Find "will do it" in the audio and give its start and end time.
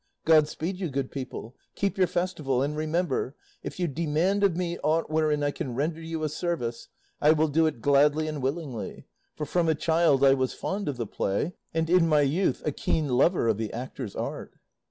7.33-7.81